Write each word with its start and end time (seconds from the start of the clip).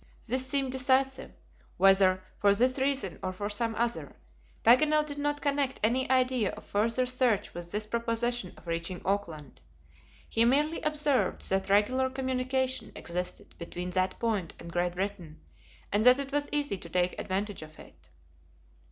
This 0.27 0.47
seemed 0.47 0.71
decisive. 0.71 1.31
Whether, 1.77 2.23
for 2.39 2.55
this 2.55 2.79
reason, 2.79 3.19
or 3.21 3.31
for 3.31 3.51
some 3.51 3.75
other, 3.75 4.15
Paganel 4.63 5.05
did 5.05 5.19
not 5.19 5.41
connect 5.43 5.79
any 5.83 6.09
idea 6.09 6.53
of 6.53 6.63
further 6.65 7.05
search 7.05 7.53
with 7.53 7.71
this 7.71 7.85
proposition 7.85 8.51
of 8.57 8.65
reaching 8.65 9.03
Auckland. 9.05 9.61
He 10.27 10.43
merely 10.43 10.81
observed 10.81 11.47
that 11.51 11.69
regular 11.69 12.09
communication 12.09 12.91
existed 12.95 13.55
between 13.59 13.91
that 13.91 14.17
point 14.17 14.55
and 14.59 14.73
Great 14.73 14.95
Britain, 14.95 15.39
and 15.91 16.03
that 16.03 16.17
it 16.17 16.31
was 16.31 16.49
easy 16.51 16.79
to 16.79 16.89
take 16.89 17.19
advantage 17.19 17.61
of 17.61 17.77
it. 17.77 18.09